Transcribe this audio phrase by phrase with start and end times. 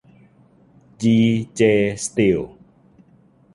[1.01, 1.15] จี
[1.55, 1.61] เจ
[2.03, 2.39] สตีล